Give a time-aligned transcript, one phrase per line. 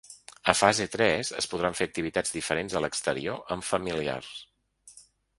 [0.51, 4.33] A fase tres es podran fer activitats diferents a l’exterior amb familiars.